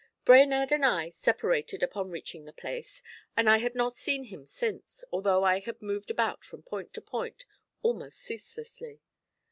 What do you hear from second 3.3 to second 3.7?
and I